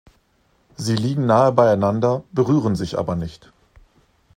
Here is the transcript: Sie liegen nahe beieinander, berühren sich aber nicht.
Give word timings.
Sie 0.77 0.95
liegen 0.95 1.27
nahe 1.27 1.51
beieinander, 1.51 2.23
berühren 2.31 2.75
sich 2.75 2.97
aber 2.97 3.15
nicht. 3.15 3.51